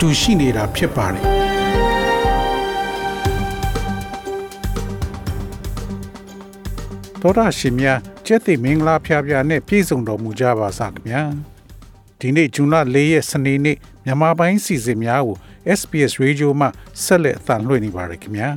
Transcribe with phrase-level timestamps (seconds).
[0.00, 1.24] တူရှိနေတာဖြစ်ပါတယ်
[7.22, 7.86] တော်ရရှိမြ
[8.26, 11.22] ကျက်သိမင်္ဂလာဖျားဖျားနဲ့ပြည့်စုံတော်မူကြပါစားခင်ဗျာ
[12.20, 15.36] ဒီနေ့ဇွန်လ၄ရက်စနေနေ့မြန်မာပိုင်းစီစဉ်များကို
[15.78, 16.66] SPS Radio မှ
[17.04, 18.48] ဆက်လက်အသံလွှင့်နေပါတယ်ခင်ဗျာ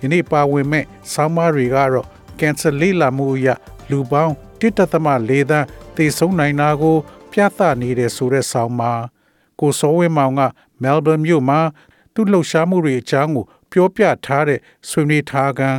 [0.00, 2.06] ဒီနေ့ပါဝင်မဲ့ဆောင်းပါးတွေကတော့
[2.40, 3.48] ကင်ဆာလိလာမှုအရ
[3.90, 4.76] လူပေါင်း1.4
[5.50, 5.66] သန်း
[5.96, 6.96] သေဆုံးနိုင်တာကို
[7.32, 9.17] ပြသနေတဲ့ဆိုတဲ့ဆောင်းပါး
[9.60, 10.40] ကိုစောဝင်းမောင်က
[10.82, 11.60] မဲလ်ဘန်မြို့မှာ
[12.14, 15.70] သူ့လှုပ်ရှားမှုတွေအကြောင်းကိုပြောပြထားတဲ့ဆွေးနွေးထားကံ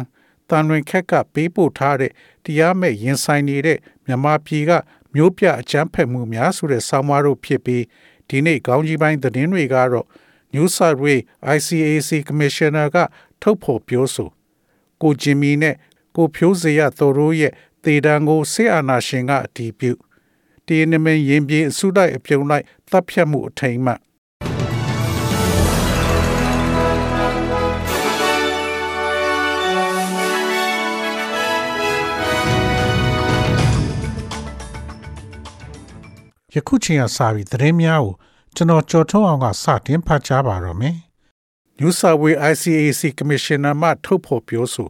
[0.50, 2.12] တန်ဝင်ခက်ကပေးပို့ထားတဲ့
[2.46, 4.72] တရားမဲ့ရင်ဆိုင်နေတဲ့မြန်မာပြည်က
[5.14, 7.84] မျိုးပြအကြမ်းဖက်မှုများဆိုတဲ့ဆောင်းပါးတို့ဖြစ်ပြီး
[8.30, 10.08] ဒီနေ့ကောင်းကြီးပိုင်းသတင်းတွေကတော့
[10.54, 11.24] New South Wales
[11.56, 12.98] ICAC Commissioner က
[13.42, 14.30] ထုတ်ဖော်ပြောဆို
[15.02, 15.76] ကိုဂျင်မီနဲ့
[16.16, 20.09] ကိုဖြိုးစေရတော်တို့ရဲ့တေတံကိုစစ်အာဏာရှင်ကအတည်ပြုတီ
[20.92, 24.00] နမင်ရင်ပြေအစုလိုက်အပြုံလိုက်တပ်ဖြတ်မှုအထိမ်းအမှတ်
[36.56, 38.14] ယခုချိန်ကစပြီးသတင်းများကို
[38.56, 40.96] ကျွန်တော်ကြော်ထုတ်အောင်ကစတင်ဖတ်ကြားပါတော့မယ်။
[41.80, 44.88] New South Wales ICAC Commissioner မှထုတ်ဖော်ပြောဆို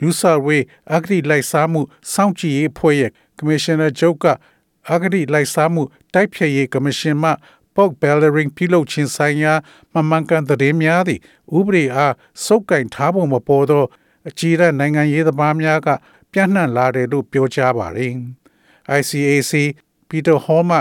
[0.00, 1.80] New South Wales အဂတိလိုက်စားမှု
[2.12, 4.26] စောင့်ကြည့်ရေးအဖွဲ့ရဲ့ Commissioner ချုပ်က
[4.90, 5.82] အဂတိလိုက်စားမှု
[6.14, 7.32] တိုက်ဖျက်ရေး Commission မှ
[7.74, 9.52] Pork Bellering ပြုလုပ်ခြင်းဆိုင်ရာ
[9.94, 11.20] မမှန်ကန်သတင်းများသည့်
[11.58, 13.84] ဥပဒေအားစုပ်ကိုင်ထားပုံမပေါ်သော
[14.28, 15.88] အကြီးရနိုင်ငံရေးသမားများက
[16.32, 18.12] ပြန့်နှံ့လာတယ်လို့ပြောကြားပါတယ်။
[18.98, 19.52] ICAC
[20.08, 20.78] Peter Hall မှ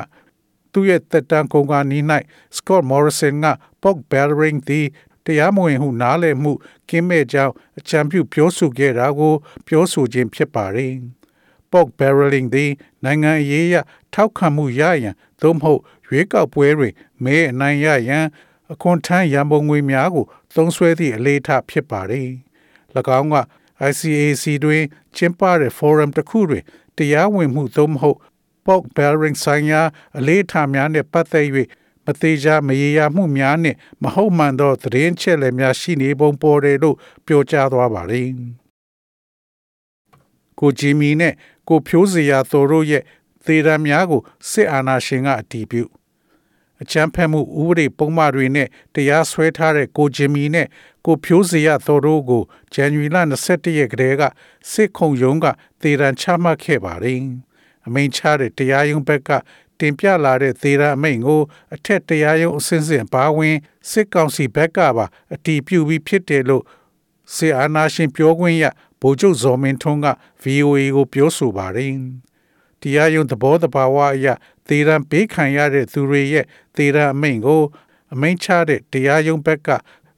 [0.71, 2.03] သူရဲ့တက်တန်ကုန်ကနီး၌
[2.55, 3.45] စကော့မော်ရီဆန်က
[3.81, 4.87] Pork Bearing သည်
[5.25, 6.51] တရားမဝင်ဟုနားလည်မှု
[6.89, 9.33] ကင်းမဲ့ကြောင်းအကြံပြုပြောဆိုခဲ့တာကို
[9.67, 10.93] ပြောဆိုခြင်းဖြစ်ပါတယ်။
[11.71, 12.71] Pork Barreling သည်
[13.03, 13.75] နိုင်ငံရေးရ
[14.13, 16.93] ထောက်ခံမှုရရန်သို့မဟုတ်ရွေးကောက်ပွဲတွင်
[17.23, 18.25] မဲအနိုင်ရရန်
[18.73, 22.29] အခွန်ထမ်းရန်ပုံငွေများကိုသုံးစွဲသည့်အလေးထားဖြစ်ပါတယ်။၎
[23.19, 23.35] င်းက
[23.89, 24.83] ICAC တွင်
[25.15, 26.63] ကျင်းပတဲ့ forum တစ်ခုတွင်
[26.97, 28.19] တရားဝင်မှုသို့မဟုတ်
[28.65, 29.81] pork bearing ဆိုင်ရာ
[30.17, 31.47] အလေးထားများနှင့်ပတ်သက်၍
[32.05, 38.27] မသေးချာမရေရာမှုများနှင့်မဟုတ်မှန်သောသတင်းချက်လက်များရှိနေပုံပေါ်တယ်လို့ပြောကြားသွားပါတယ်။
[40.59, 41.33] ကိုဂျီမီနဲ့
[41.71, 43.03] ကိုဖြိုးစရာတော်တို့ရဲ့
[43.45, 45.83] သေရန်များကိုစစ်အာဏာရှင်ကအတည်ပြု
[46.81, 50.67] အချမ်းဖက်မှုဥပဒေပုံမှန်တွေနဲ့တရားစွဲထားတဲ့ကိုဂျင်မီနဲ့
[51.05, 52.43] ကိုဖြိုးစရသော်တို့ကို
[52.73, 53.17] ဇန်နဝါရီလ
[53.47, 54.23] 22ရက်ကတည်းက
[54.71, 55.45] စစ်ခုံရုံးက
[55.81, 57.19] သေဒဏ်ချမှတ်ခဲ့ပါတယ်။
[57.85, 59.29] အမိန့်ချတဲ့တရားရုံးဘက်က
[59.79, 61.41] တင်ပြလာတဲ့သေရအမိန့်ကို
[61.75, 63.57] အထက်တရားရုံးအစဉ်စဉ်ပါဝင်
[63.89, 66.63] စစ်ကောင်စီဘက်ကပါအတီးပြုပြီးဖြစ်တယ်လို့
[67.35, 68.65] စေအာနာရှင်ပြောခွင့်ရ
[69.01, 70.07] ဗိုလ်ချုပ်ဇော်မင်းထွန်းက
[70.43, 71.93] VOA ကိုပြောဆိုပါတယ်။
[72.81, 74.27] တရားရုံးသဘောတဘာဝအရ
[74.67, 77.61] သေရန်ပေးခံရတဲ့သူတွေရဲ့သေရန်အမိန့်ကို
[78.13, 79.69] အမိန့်ချတဲ့တရားရုံးဘက်က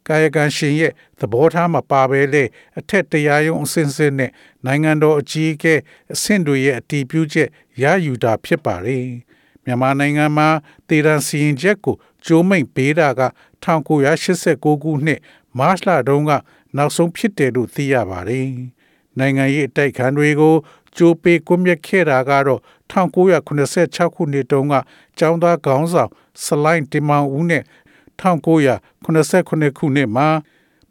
[0.07, 2.44] ကာယကံရှင်ရဲ့သဘောထားမပါဘဲလေ
[2.79, 4.31] အထက်တရားရုံးအစဉ်စဉ်နဲ့
[4.66, 5.75] နိုင်ငံတော်အကြီးအကဲ
[6.13, 7.50] အဆင့်တွေရဲ့အတီးပြုချက်
[7.81, 9.07] ရယူတာဖြစ်ပါတယ်
[9.66, 10.50] မြန်မာနိုင်ငံမှာ
[10.90, 11.95] တေရန်စီရင်ချက်ကို
[12.25, 13.24] ကျိုးမိန်ပေးတာက
[13.63, 15.19] 1989ခုနှစ်
[15.59, 16.31] မတ်လတုန်းက
[16.78, 18.50] နောက်ဆုံးဖြစ်တယ်လို့သိရပါတယ်
[19.20, 20.56] နိုင်ငံရေးအတိုက်ခံတွေကို
[20.98, 22.62] ကြိုးပေးကွမျက်ခဲ့တာကတော့
[22.92, 24.76] 1986ခုနှစ်တုန်းက
[25.18, 26.12] ကျောင်းသားခေါင်းဆောင်
[26.44, 27.64] စလိုင်းတင်မောင်ဦးနဲ့
[28.20, 30.28] 1989ခုနှစ်မှာ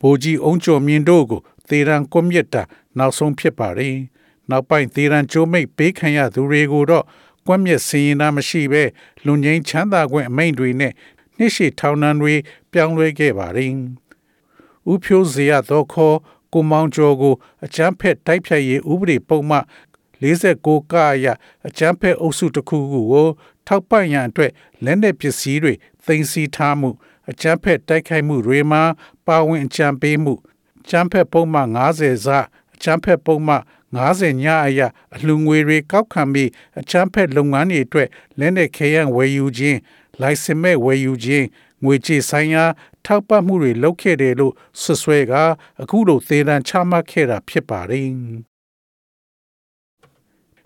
[0.00, 2.62] ဗိုလ်ကြီးအုံကျော်မြင့်တို့ကိုသေရန်ကွန်မြတ်တာ
[2.99, 3.97] နောက်ဆုံးဖြစ်ပါတယ်။
[4.50, 7.04] နောက်ပိုင်းသေရန်ကျိုးမိတ်ပေးခံရသူတွေကိုတော့
[7.47, 8.82] ကွန်မြတ်စင်ရင်သားမရှိဘဲ
[9.25, 10.93] လွန်ငင်းချမ်းသာခွင့်အမိန့်တွေနဲ့
[11.38, 12.35] နှစ်ရှည်ထောင်ဒဏ်တွေ
[12.73, 13.70] ပြောင်းလဲခဲ့ပါတယ်။
[14.90, 16.17] ဥဖြိုးစရာတော့ခေါ်
[16.52, 17.34] ကိုမောင်ကျော်ကို
[17.64, 19.58] အချမ်းဖက်တိုက်ဖြတ်ရေးဥပဒေပုံမှ
[20.23, 20.94] 49က
[21.25, 21.26] ရ
[21.67, 23.29] အချမ်းဖက်အုပ်စုတစ်ခုကို
[23.67, 24.52] ထောက်ပံ့ရန်အတွက်
[24.84, 25.73] လက်နက်ပစ္စည်းတွေ
[26.06, 26.90] သိမ်းဆည်းထားမှု
[27.31, 28.82] အကြမ်းဖက်တိုက်ခိုက်မှုတွေမှာ
[29.26, 30.34] ပါဝင်အကြံပေးမှု
[30.81, 32.28] အကြမ်းဖက်ပုံမှန်90စ
[32.75, 33.62] အကြမ်းဖက်ပုံမှန်
[33.96, 36.50] 90ညအရာအလှငွေတွေကောက်ခံပြီး
[36.81, 38.08] အချမ်းဖက်လုပ်ငန်းတွေအတွက်
[38.38, 39.78] လက်နက်ခဲယံဝယ်ယူခြင်း
[40.20, 41.46] လိုင်စင်မဲ့ဝယ်ယူခြင်း
[41.84, 42.64] ငွေကြေးဆိုင်ရာ
[43.06, 45.32] ထောက်ပံ့မှုတွေလုပ်ခဲ့တယ်လို့ဆွဆွဲက
[45.82, 48.08] အခုလိုသေဒဏ်ချမှတ်ခဲ့တာဖြစ်ပါတယ်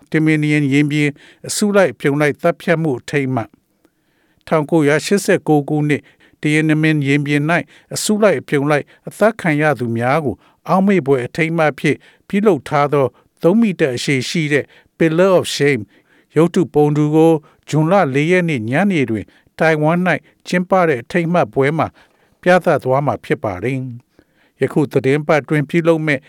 [0.09, 1.03] တီမီနီယန်ရင်ပြေ
[1.47, 3.43] အစုလိုက်ပြုံလိုက်တပ်ဖြတ်မှုအထိမ်းမှ
[4.47, 6.01] 1989ခုနှစ်
[6.41, 7.43] တရနမင်ရင်ပြင်၌
[7.95, 10.35] အစုလိုက်အပြုံလိုက်အသက်ခံရသူများကို
[10.67, 11.97] အောက်မေ့ပွဲအထိမ်းအမှတ်ဖြင့်
[12.27, 13.05] ပြုလုပ်ထားသော
[13.41, 14.65] 3မီတာအရှည်ရှိတဲ့
[14.97, 15.83] Pillar of Shame
[16.35, 17.31] ရုပ်တုပုံတူကို
[17.69, 19.25] ဇွန်လ၄ရက်နေ့ညနေတွင်
[19.59, 19.99] တိုင်ဝမ်၌
[20.47, 21.87] ကျင်းပတဲ့အထိမ်းအမှတ်ပွဲမှာ
[22.41, 23.79] ပြသသွားမှာဖြစ်ပါတယ်။
[24.61, 26.19] ယခုသတင်းပတ်တွင်ပြုလုပ်မဲ့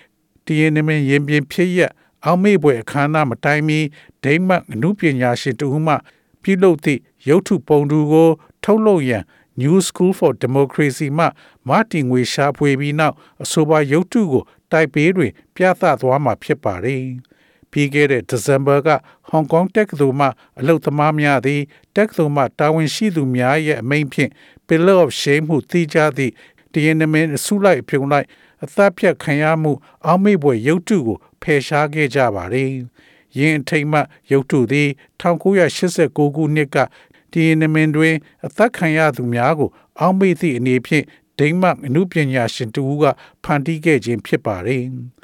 [0.46, 1.80] တရနမင်ရင်ပြင်ဖြစ်ရ
[2.24, 3.78] အောင်မေ့ပွဲအခမ်းအနားမတိုင်မီ
[4.24, 5.94] ဒိမတ်အမှုပညာရှင်တူမှ
[6.42, 8.28] ပြုလုပ်သည့်ရုပ်ထုပုံတူကို
[8.64, 9.24] ထုတ်လုပ်ရန်
[9.60, 11.26] New School for Democracy မှ
[11.68, 14.42] မာတင်ငွေရှာဖွေပြီးနောက်အဆိုပါရုပ်ထုကို
[14.72, 17.02] တိုက်ပေးတွင် ပြသသွားမှာဖြစ်ပါတယ်။
[17.72, 18.88] ပြီးခဲ့တဲ့ဒီဇင်ဘာက
[19.28, 20.28] ဟောင်ကောင်တက္ကသိုလ်မှ
[20.60, 21.60] အလုသမားများသည်
[21.96, 24.30] တက္ကသိုလ်မှတာဝန်ရှိသူများရဲ့အမိန့်ဖြင့်
[24.66, 26.32] Pillar of Shame မှုသိကြသည့်
[26.72, 28.26] တရနမင်အစုလိုက်အပြုံလိုက်
[28.64, 29.72] အသက်ဖြတ်ခံရမှု
[30.06, 32.70] အောက်မေ့ပွဲရုပ်တုကိုဖယ်ရှားခဲ့ကြပါတယ်။
[33.38, 34.00] ယင်းအထိတ်မှ
[34.32, 34.88] ရုပ်တုသည်
[35.20, 36.76] 1989ခုနှစ်က
[37.32, 38.14] ဒီနမင်တွင်
[38.46, 39.70] အသက်ခံရသူများကို
[40.00, 41.04] အောက်မေ့သည့်အနေဖြင့်
[41.38, 43.04] ဒိမတ်အမှုပညာရှင်တူက
[43.44, 44.84] ဖန်တီးခဲ့ခြင်းဖြစ်ပါတယ်။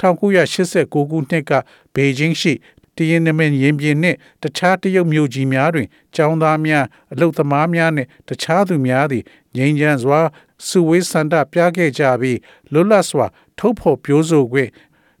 [0.00, 1.52] 1989ခုနှစ်က
[1.94, 2.52] ဘေဂျင်းရှိ
[2.96, 9.24] တရင်နမင်ရင်ပြင်နှင့်တခြားတရုတ်မြို့ကြီးများတွင်ကျောင်းသားများအလုသမားများနှင့်တခြားသူများသည်
[9.56, 10.20] ငြိမ်းချမ်းစွာ
[10.66, 12.38] စုဝေးဆန္ဒပြခဲ့ကြပြီး
[12.72, 13.26] လွတ်လပ်စွာ
[13.58, 14.70] ထုတ်ဖော်ပြောဆိုခွင့်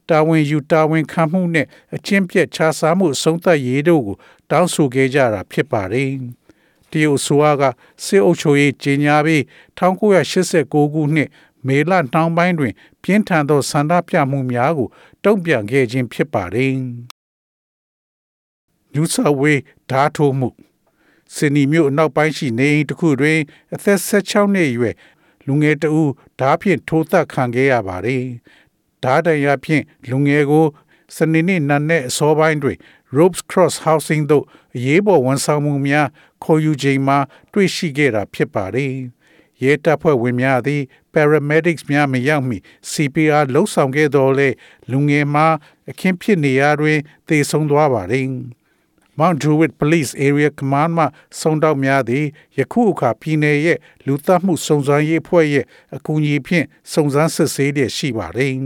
[0.08, 4.16] တာဝန်ယူတာဝန်ခံမှုနဲ့အချင်းပြက်ခြားစားမှုအဆုံးသတ်ရေးတို့ကို
[4.50, 6.10] တောင်းဆိုခဲ့ကြတာဖြစ်ပါတယ်။
[6.90, 7.62] တရုတ်ဆိုအားက
[8.04, 9.42] စစ်အုပ်ချုပ်ရေးကြီးညာပြီး
[9.78, 11.28] 1989ခုနှစ်
[11.66, 12.72] မေလနှောင်းပိုင်းတွင်
[13.02, 14.88] ပြင်းထန်သောဆန္ဒပြမှုများကို
[15.24, 16.74] တုံ့ပြန်ခဲ့ခြင်းဖြစ်ပါတယ်။
[18.94, 20.48] New South Wales ဓာတ်ထိုးမှု
[21.34, 23.38] စင်နီမြို့အနောက်ပိုင်းရှိနေအိမ်တစ်ခုတွင်
[23.74, 24.94] အသက်16နှစ်အရွယ်
[25.46, 28.24] လူငယ်တဦးဓားဖြင့်ထိုးသက်ခံခဲ့ရပါတယ်။
[29.02, 30.66] ဓားတရဖြင့်လူငယ်ကို
[31.16, 32.76] စနေနေ့နံနက်အစောပိုင်းတွင်
[33.16, 34.44] Ropes Cross Housing သို့
[34.76, 36.08] အရေးပေါ်ဝန်ဆောင်မှုများ
[36.44, 37.18] ခေါ်ယူချိန်မှာ
[37.52, 38.94] တွေ့ရှိခဲ့တာဖြစ်ပါတယ်။
[39.62, 40.82] ရဲတပ်ဖွဲ့ဝင်များသည်
[41.12, 42.58] paramedics များမရောက်မီ
[42.90, 44.48] CPR လှုပ်ဆောင်ခဲ့တော်လဲ
[44.90, 45.46] လူငယ်မှာ
[45.90, 46.98] အခင်းဖြစ်နေရာတွင်
[47.28, 48.28] သေဆုံးသွားပါတယ်။
[49.18, 51.04] Mount Druitt Police Area Command မှ
[51.40, 52.24] စုံတောက်များသည်
[52.58, 55.64] ယခုအခါပြည်내ရဲ့လူသတ်မှုစုံစမ်းရေးအဖွဲ့ရဲ့
[55.96, 58.52] အကူအညီဖြင့်စုံစမ်းစစ်ဆေးလျက်ရှိပါတယ်။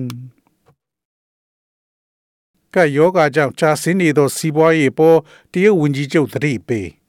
[2.75, 5.19] ကယောဂါကြောင့်ကြာဆင်းနေသောစီးပွားရေးပေါ်
[5.53, 7.00] တရုတ်ဝန်ကြီးချုပ်သတိပေး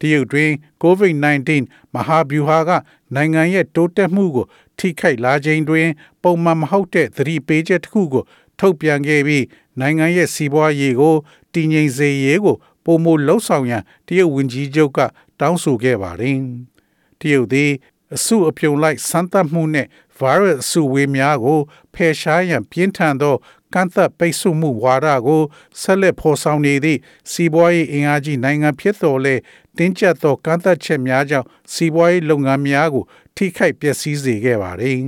[0.00, 0.50] တရုတ်တွင်
[0.82, 1.50] COVID-19
[1.94, 2.70] မဟာဗျူဟာက
[3.14, 4.46] နိုင်ငံရဲ့တိုးတက်မှုကို
[4.78, 5.88] ထိခိုက်လာခြင်းတွင်
[6.22, 8.24] ပုံမှန်မဟုတ်တဲ့သတိပေးချက်တစ်ခုကို
[8.58, 9.44] ထုတ်ပြန်ခဲ့ပြီး
[9.80, 11.16] နိုင်ငံရဲ့စီးပွားရေးကို
[11.54, 14.98] တည်ငြိမ်စေရေးကိုပုံမလှုပ်ဆောင်ရန်တရုတ်ဝန်ကြီးချုပ်က
[15.40, 16.38] တောင်းဆိုခဲ့ပါတယ်။
[17.20, 17.70] တရုတ်သည်
[18.14, 19.86] အစုအပြုံလိုက်စမ်းသပ်မှုနဲ့
[20.18, 21.60] virus အစုဝေးများကို
[21.94, 23.34] ဖယ်ရှားရန်ပြင်းထန်သော
[23.74, 25.42] ကန့်သက်ပိတ်ဆို့မှုဝါဒကို
[25.80, 27.00] ဆက်လက်ဖော်ဆောင်နေသည့်
[27.30, 29.34] စီးပွားရေးအင်အားကြီးနိုင်ငံဖြစ်တော်လဲ
[29.76, 33.04] တင်းကျပ်သောကန့်သက်ချက်များကြောင့်စီးပွားရေးလုပ်ငန်းများကို
[33.36, 34.98] ထိခိုက်ပျက်စီးစေခဲ့ပါတယ်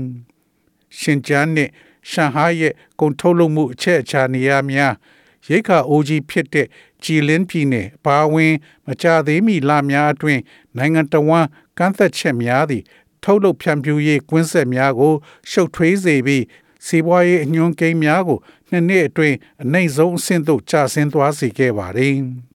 [0.99, 1.71] ။ရှင်ကျန်းနှင့်
[2.11, 4.95] ရှန်ဟိုင်းရဲ့ကုန်ထုတ်လုပ်မှုအချက်အချာနေရာများ
[5.49, 6.67] ရိခါအိုကြီးဖြစ်တဲ့
[7.03, 8.55] ကြည်လင်းပြည်နယ်အပါအဝင်
[8.87, 10.43] မကြသေးမီလများအတွင်း
[10.77, 11.47] နိုင်ငံတော်ဝန်
[11.79, 12.85] ကန့်သက်ချက်များသည့်
[13.23, 15.15] ထုတ်လုပ်ဖြန့်ဖြူးရေးကွင်းဆက်များကို
[15.51, 16.45] ရှုပ်ထွေးစေပြီး
[16.87, 18.39] စီးပွားရေးအညွှန်းကိန်းများကို
[18.71, 22.17] နှစ်နှစ်အတွင်းအနိုင်ဆုံးအဆင့်သို့ကျဆင်းသွားစေခဲ့ပါတယ်။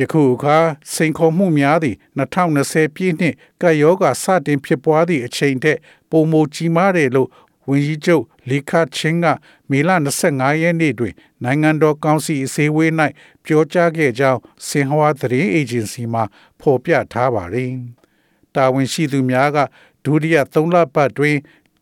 [0.00, 0.58] ယခုအခါ
[0.92, 5.78] စိန်ခေါ်မှုများသည့်2020ပြည့်နှစ်ကယောဂစတင်ဖြစ်ပွားသည့်အချိန်ထက်
[6.10, 7.28] ပိုမိုကြီးမားတယ်လို့
[7.68, 9.26] ဝန်ကြီးချုပ်လီခါချင်းက
[9.70, 9.90] မေလ
[10.26, 12.92] 25ရက်နေ့တွင် နိုင်ငံတော်ကောင်စီအစည်းအဝေး၌
[13.44, 16.22] ပြောကြားခဲ့ကြောင်းစင်ဟဝါသတင်းအေဂျင်စီမှ
[16.60, 17.72] ဖော်ပြထားပါသည်။
[18.54, 19.58] တာဝန်ရှိသူများက
[20.04, 21.36] ဒုတိယ၃လပတ်တွင်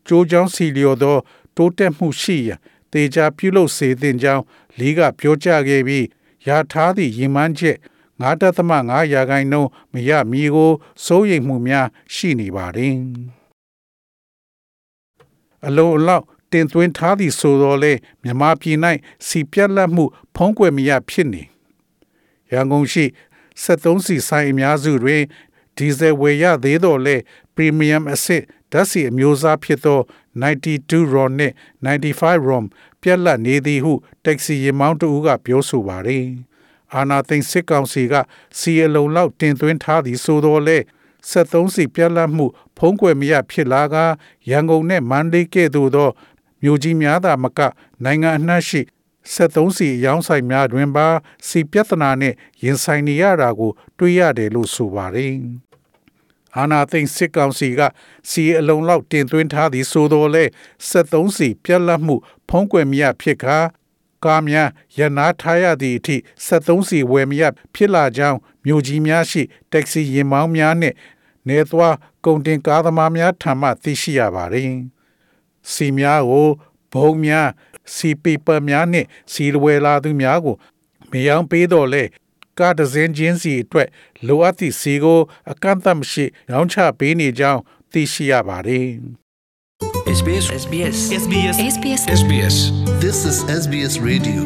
[0.07, 1.17] ကြိုးကြောင်းစီလျော်သော
[1.55, 2.59] တိုးတက်မှုရှိရန်
[2.93, 4.43] တေချာပြုလုပ်စေသင့်ကြောင်း
[4.79, 6.05] လီကပြောကြားခဲ့ပြီး
[6.47, 7.77] ရထားသည့်ရည်မှန်းချက်
[8.19, 10.71] 9.5ရာခိုင်နှုန်းမရမီကို
[11.05, 12.95] စိုးရိမ်မှုများရှိနေပါတယ်။
[15.67, 18.77] အလုံးအလောက်တင်သွင်းထားသည့်ဆိုတော့လေမြန်မာပြည်၌
[19.27, 20.03] စီပြက်လက်မှု
[20.35, 21.43] ဖုံးကွယ်မရဖြစ်နေ
[22.51, 23.05] ရန်ကုန်ရှိ
[23.63, 25.23] 73စီဆိုင်အများစုတွင်
[25.77, 27.15] ဒီဇယ်ဝယ်ရသေးတော့လေ
[27.55, 29.99] ပရီမီယံအဆင့်ဓာတ်ဆီအမျိုးအစားဖြစ်သော
[30.41, 31.53] 92 RON နှင့်
[31.85, 32.63] 95 RON
[33.01, 33.93] ပြက်လက်နေသည်ဟု
[34.25, 36.25] တက္ကစီယာဉ်မောင်းတဦးကပြောဆိုပါတယ်။
[36.95, 38.13] အာနာသိန်းစစ်ကောင်စီက
[38.59, 40.77] စီအလုံးလောက်တင်သွင်းထားသည်ဆိုတော့လေ
[41.29, 42.45] 73စီပြက်လက်မှု
[42.77, 43.95] ဖုံးကွယ်မရဖြစ်လာက
[44.49, 46.09] ရန်ကုန်နဲ့မန္တလေးကဲ့သို့သော
[46.63, 47.59] မြို့ကြီးများသာမက
[48.03, 48.81] နိုင်ငံအနှံ့ရှိ
[49.33, 51.07] 73စီအယောင်းဆိုင်များတွင်ပါ
[51.47, 55.33] စီပြဿနာနှင့်ရင်ဆိုင်နေရတာကို တွေ့ရတယ်လို့ဆိုပါတယ်။
[56.57, 57.81] အာနာသိန်းစစ်ကောင်စီက
[58.29, 60.43] စီအလုံးလောက်တင်သွင်းထားသည်ဆိုတော့လေ
[60.89, 62.15] 73စီပြက်လက်မှု
[62.49, 63.57] ဖုံးကွယ်မရဖြစ်ကာ
[64.25, 70.95] ကားများရနာထားရသည့်အထိ73စီဝယ်မရဖြစ်လာကြောင်းမြို့ကြီးများရှိတက္ကစီယာဉ်မောင်းများနှင့်
[71.47, 71.95] နေသွား
[72.25, 74.71] ကုန်တင်ကားသမားများထံမှသိရှိရပါတယ်။
[75.71, 76.49] စီများကို
[76.93, 77.49] ဘုံများ
[77.95, 80.55] စီပီပါများနှင့်စီဝဲလာသူများကို
[81.11, 82.03] မယောင်းပေးတော့လေ
[82.59, 83.89] ကားတစ်စင်းချင်းစီအတွက်
[84.27, 85.19] လိုအပ်သည့်စီကို
[85.51, 87.61] အကန့်အသတ်မရှိရောင်းချပေးနေကြောင်း
[87.91, 88.87] သိရှိရပါတယ်။
[90.07, 92.55] SBS SBS SBS SBS SBS
[93.03, 94.41] This is SBS Radio.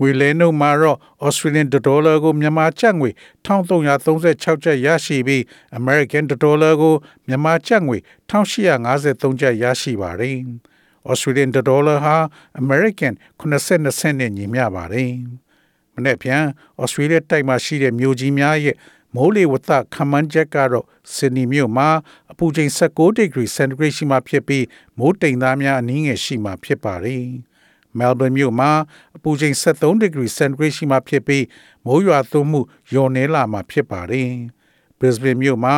[0.00, 3.10] ငွေလဲနှုန်းမှာတော့ Australian dollar ကိုမြန်မာကျပ်ငွေ
[3.46, 5.42] 1336ကျပ်ရရှိပြီး
[5.78, 6.94] American dollar ကို
[7.26, 7.98] မြန်မာကျပ်ငွေ
[8.30, 10.38] 1853ကျပ်ရရှိပါတယ်။
[11.10, 12.16] Australian dollar ဟာ
[12.62, 15.12] American 82စနစ်နဲ့ညီမျှပါတယ်။
[15.94, 16.42] မနေ့ပြန်
[16.82, 18.76] Australia တိုက်မှာရှိတဲ့မြို့ကြီးများရဲ့
[19.16, 21.88] မိုးလေဝသခန့်မှန်းချက်ကတော့ဆင်နီမြို့မှာ
[22.32, 24.64] အပူချိန်16 degree centigrade ရှိမှဖြစ်ပြီး
[24.98, 27.24] မိုးတိမ်သားများအနည်းငယ်ရှိမှဖြစ်ပါတယ်။
[27.98, 28.70] Melbourne မြို့မှာ
[29.16, 31.44] အပူချိန်73 degree centigrade ရှိမှဖြစ်ပြီး
[31.86, 34.30] မိုးရွာသွန်းမှုလျော့နည်းလာမှဖြစ်ပါတယ်။
[34.98, 35.76] Brisbane မြို့မှာ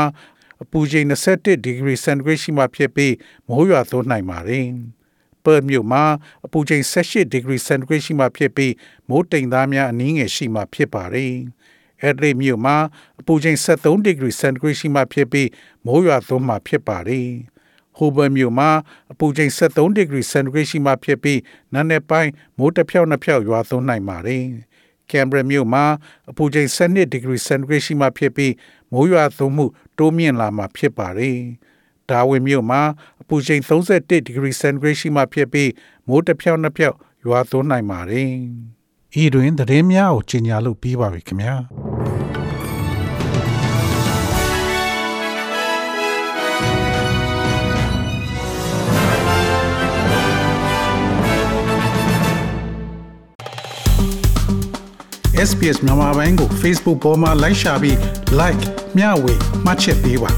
[0.62, 3.14] အပူချိန်21 degree centigrade ရှိမှဖြစ်ပြီး
[3.48, 4.66] မိုးရွာသွန်းနိုင်ပါတယ်။
[5.44, 6.02] Perth မြို့မှာ
[6.44, 8.72] အပူချိန်18 degree centigrade ရှိမှဖြစ်ပြီး
[9.08, 11.34] မိုးတိမ်သားများအနည်းငယ်ရှိမှဖြစ်ပါတယ်။
[12.06, 12.76] Adelaide မြို့မှာ
[13.20, 15.48] အပူချိန်73 degree centigrade ရှိမှဖြစ်ပြီး
[15.84, 17.28] မိုးရွာသွန်းမှဖြစ်ပါတယ်။
[17.98, 18.70] Hobart မြို့မှာ
[19.12, 21.40] အပူချိန်73 degree centigrade ရှိမှဖြစ်ပြီး
[21.74, 24.44] နံနက်ပိုင်းမိုးတစ်ဖြောက်နှစ်ဖြောက်ရွာသွန်းနိုင်ပါတယ်။
[25.10, 25.84] Canberra မြို့မှာ
[26.30, 28.52] အပူချိန်12 degree centigrade ရှိမှဖြစ်ပြီး
[28.92, 29.64] မိုးရွာသွန်းမှု
[29.98, 31.38] တိုးမြင့်လာမှာဖြစ်ပါတယ်။
[32.10, 32.80] ဒါဝင်မြို့မှာ
[33.20, 35.70] အပူချိန်31 degree centigrade ရှိမှဖြစ်ပြီး
[36.08, 38.32] မိုးတစ်ဖြောက်နှစ်ဖြောက်ရွာသွန်းနိုင်ပါတယ်။
[39.22, 41.54] ဤတွင်သတင်းများကိုကြီးညာလို့ပြီးပါပြီခင်ဗျာ။
[55.48, 57.96] SPS မြန်မာပိုင်းကို Facebook ပေါ်မှာ like ရှာပြီး
[58.40, 58.62] like
[58.96, 59.34] မျှဝေ
[59.64, 60.30] မှတ်ချက်ပေးပါ